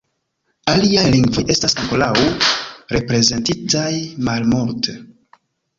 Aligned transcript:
Aliaj 0.71 1.03
lingvoj 1.15 1.43
estas 1.55 1.77
ankoraŭ 1.83 2.09
reprezentitaj 2.97 3.93
malmulte. 4.31 4.99